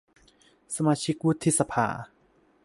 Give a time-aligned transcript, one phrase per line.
[0.75, 1.87] สมาชิกวุฒิสภา